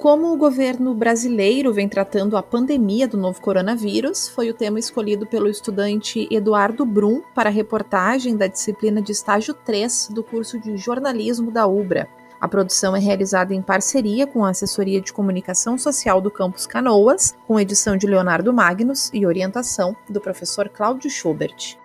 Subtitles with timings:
[0.00, 5.26] Como o governo brasileiro vem tratando a pandemia do novo coronavírus, foi o tema escolhido
[5.26, 10.74] pelo estudante Eduardo Brum para a reportagem da disciplina de estágio 3 do curso de
[10.78, 12.08] jornalismo da UBRA.
[12.40, 17.36] A produção é realizada em parceria com a Assessoria de Comunicação Social do Campus Canoas,
[17.46, 21.76] com edição de Leonardo Magnus e orientação do professor Cláudio Schubert.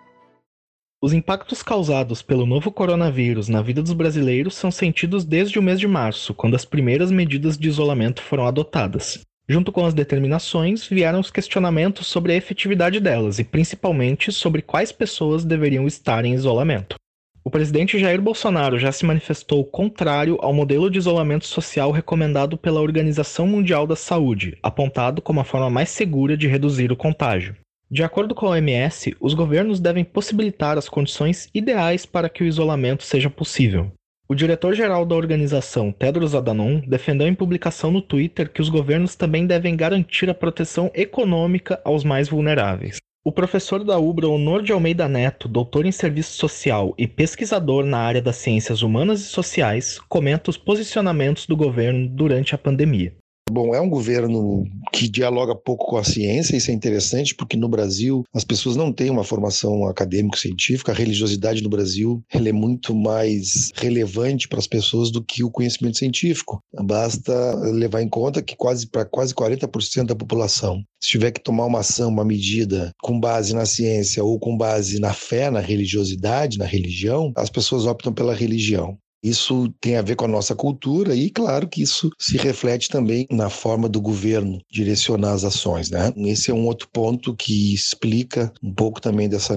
[1.06, 5.80] Os impactos causados pelo novo coronavírus na vida dos brasileiros são sentidos desde o mês
[5.80, 9.20] de março, quando as primeiras medidas de isolamento foram adotadas.
[9.48, 14.92] Junto com as determinações, vieram os questionamentos sobre a efetividade delas e principalmente sobre quais
[14.92, 16.96] pessoas deveriam estar em isolamento.
[17.44, 22.82] O presidente Jair Bolsonaro já se manifestou contrário ao modelo de isolamento social recomendado pela
[22.82, 27.56] Organização Mundial da Saúde, apontado como a forma mais segura de reduzir o contágio.
[27.90, 32.48] De acordo com a OMS, os governos devem possibilitar as condições ideais para que o
[32.48, 33.92] isolamento seja possível.
[34.28, 39.46] O diretor-geral da organização, Tedros Adhanom, defendeu em publicação no Twitter que os governos também
[39.46, 42.98] devem garantir a proteção econômica aos mais vulneráveis.
[43.24, 48.00] O professor da UBRA, Honor de Almeida Neto, doutor em serviço social e pesquisador na
[48.00, 53.14] área das ciências humanas e sociais, comenta os posicionamentos do governo durante a pandemia.
[53.52, 57.70] Bom, é um governo que dialoga pouco com a ciência, isso é interessante, porque no
[57.70, 63.72] Brasil as pessoas não têm uma formação acadêmico-científica, a religiosidade no Brasil é muito mais
[63.76, 66.60] relevante para as pessoas do que o conhecimento científico.
[66.74, 71.66] Basta levar em conta que quase para quase 40% da população, se tiver que tomar
[71.66, 76.58] uma ação, uma medida com base na ciência ou com base na fé, na religiosidade,
[76.58, 78.98] na religião, as pessoas optam pela religião.
[79.26, 83.26] Isso tem a ver com a nossa cultura e, claro, que isso se reflete também
[83.32, 86.14] na forma do governo direcionar as ações, né?
[86.18, 89.56] Esse é um outro ponto que explica um pouco também dessa,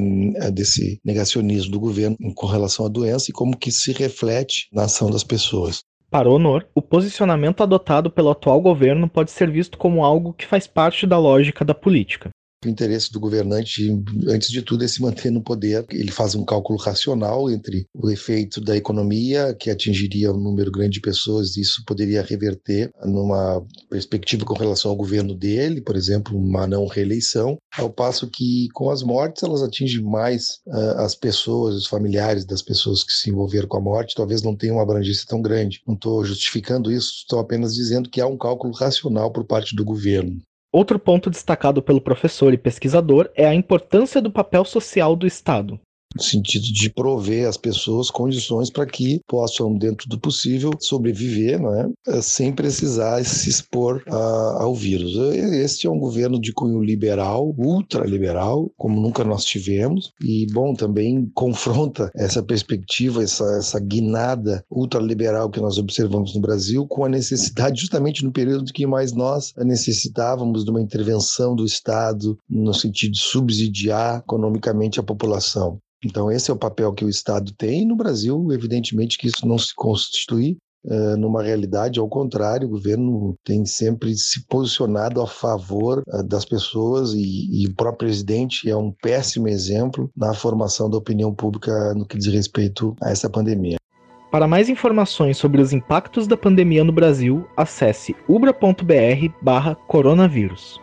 [0.51, 5.11] desse negacionismo do governo com relação à doença e como que se reflete na ação
[5.11, 5.83] das pessoas.
[6.11, 10.67] Para Honor, o posicionamento adotado pelo atual governo pode ser visto como algo que faz
[10.67, 12.31] parte da lógica da política.
[12.65, 13.89] O interesse do governante,
[14.27, 15.87] antes de tudo, é se manter no poder.
[15.91, 20.95] Ele faz um cálculo racional entre o efeito da economia, que atingiria um número grande
[20.95, 26.37] de pessoas, e isso poderia reverter numa perspectiva com relação ao governo dele, por exemplo,
[26.37, 31.77] uma não reeleição, ao passo que com as mortes elas atingem mais uh, as pessoas,
[31.77, 35.25] os familiares das pessoas que se envolveram com a morte, talvez não tenham uma abrangência
[35.29, 35.81] tão grande.
[35.87, 39.85] Não estou justificando isso, estou apenas dizendo que há um cálculo racional por parte do
[39.85, 40.41] governo.
[40.71, 45.81] Outro ponto destacado pelo professor e pesquisador é a importância do papel social do Estado
[46.19, 51.75] no sentido de prover às pessoas condições para que possam, dentro do possível, sobreviver, não
[51.75, 51.89] é?
[52.09, 55.17] Eh, sem precisar se expor a, ao vírus.
[55.17, 61.31] Este é um governo de cunho liberal, ultraliberal, como nunca nós tivemos, e, bom, também
[61.35, 67.81] confronta essa perspectiva, essa, essa guinada ultraliberal que nós observamos no Brasil com a necessidade,
[67.81, 73.21] justamente no período que mais nós necessitávamos de uma intervenção do Estado no sentido de
[73.21, 75.79] subsidiar economicamente a população.
[76.05, 77.87] Então, esse é o papel que o Estado tem.
[77.87, 83.37] No Brasil, evidentemente, que isso não se constitui uh, numa realidade, ao contrário, o governo
[83.45, 88.77] tem sempre se posicionado a favor uh, das pessoas e, e, o próprio presidente é
[88.77, 93.79] um péssimo exemplo na formação da opinião pública no que diz respeito a essa pandemia.
[94.31, 100.79] Para mais informações sobre os impactos da pandemia no Brasil, acesse ubra.br/coronavírus.